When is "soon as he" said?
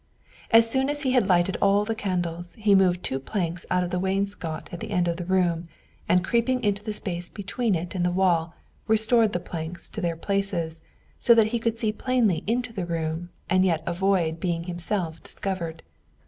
0.67-1.11